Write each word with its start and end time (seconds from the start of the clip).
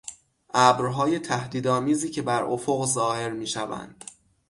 ابرهای 0.53 1.19
تهدید 1.19 1.67
آمیزی 1.67 2.09
که 2.11 2.21
برافق 2.21 2.85
ظاهر 2.85 3.29
میشوند 3.29 4.03